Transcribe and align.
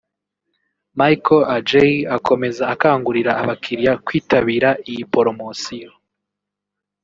Michael 0.97 1.43
Adjei 1.55 1.95
akomeza 2.17 2.63
akangurira 2.73 3.31
abakiriya 3.41 3.93
kwitabira 4.05 4.69
iyi 4.89 5.03
poromosiyo 5.11 5.91